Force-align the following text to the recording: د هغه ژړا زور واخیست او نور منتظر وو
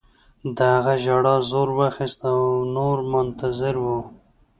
د 0.55 0.57
هغه 0.75 0.93
ژړا 1.03 1.35
زور 1.49 1.69
واخیست 1.79 2.19
او 2.33 2.39
نور 2.75 2.97
منتظر 3.11 3.75
وو 3.83 3.99